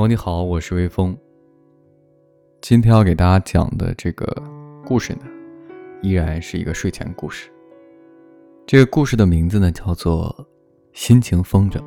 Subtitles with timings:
[0.00, 1.14] 朋友你好，我是微风。
[2.62, 4.26] 今天要给大家讲的这个
[4.82, 5.26] 故事呢，
[6.00, 7.50] 依然是一个睡前故事。
[8.66, 10.34] 这个故事的名字呢叫做
[10.98, 11.78] 《心情风筝》。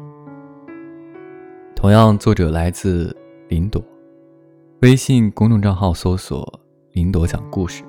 [1.75, 3.17] 同样，作者来自
[3.47, 3.83] 林朵，
[4.83, 6.61] 微信公众账号搜索
[6.93, 7.83] “林朵讲故事”。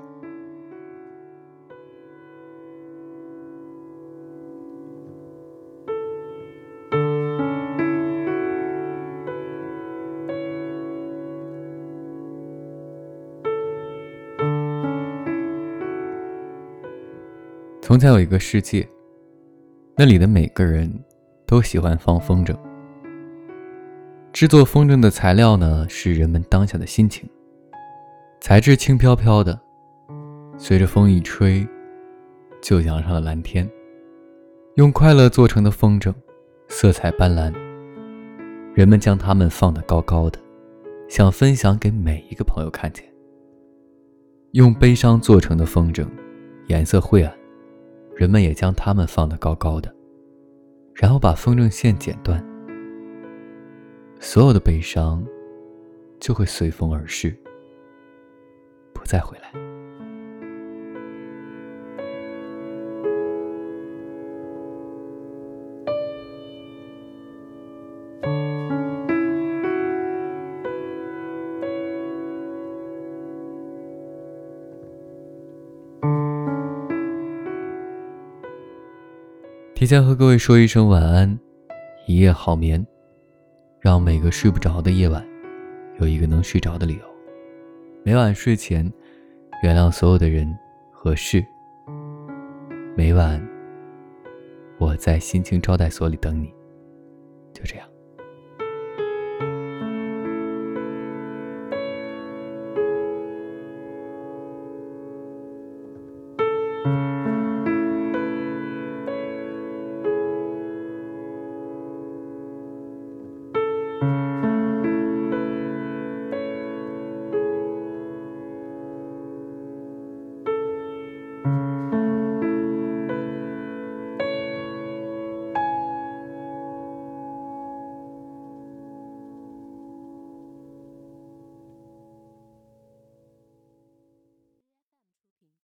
[17.86, 18.88] 从前有一个世界，
[19.94, 20.90] 那里的每个人
[21.44, 22.57] 都喜欢放风筝。
[24.32, 27.29] 制作风筝的材料呢，是人们当下的心情。
[28.40, 29.60] 材质轻飘飘的，
[30.57, 31.62] 随着风一吹，
[32.62, 33.70] 就扬上了蓝天。
[34.77, 36.10] 用快乐做成的风筝，
[36.69, 37.52] 色彩斑斓。
[38.72, 40.38] 人们将它们放得高高的，
[41.06, 43.04] 想分享给每一个朋友看见。
[44.52, 46.08] 用悲伤做成的风筝，
[46.69, 47.30] 颜色晦暗。
[48.16, 49.94] 人们也将它们放得高高的，
[50.94, 52.44] 然后把风筝线剪断，
[54.20, 55.24] 所有的悲伤
[56.20, 57.36] 就会随风而逝，
[58.92, 59.63] 不再回来。
[79.75, 81.36] 提前和各位说一声晚安，
[82.06, 82.86] 一夜好眠，
[83.81, 85.27] 让每个睡不着的夜晚
[85.98, 87.00] 有一个能睡着的理由。
[88.05, 88.91] 每晚睡前，
[89.64, 90.56] 原谅所有的人
[90.92, 91.44] 和事。
[92.97, 93.44] 每晚，
[94.78, 96.55] 我在心情招待所里等你。
[97.53, 97.94] 就这样。